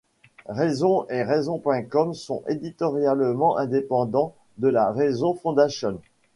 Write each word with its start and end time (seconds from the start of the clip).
Reason 0.49 1.05
et 1.11 1.21
Reason.com 1.23 2.15
sont 2.15 2.41
éditorialement 2.49 3.55
indépendant 3.57 4.33
de 4.57 4.67
la 4.67 4.91
Reason 4.91 5.35
Foundation. 5.35 6.01